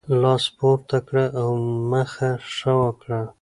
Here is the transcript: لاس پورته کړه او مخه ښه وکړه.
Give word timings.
لاس 0.21 0.43
پورته 0.57 0.97
کړه 1.07 1.25
او 1.41 1.49
مخه 1.91 2.31
ښه 2.55 2.73
وکړه. 2.81 3.21